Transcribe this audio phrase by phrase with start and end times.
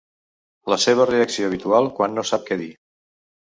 [0.73, 2.73] La seva reacció habitual quan no sap què dir.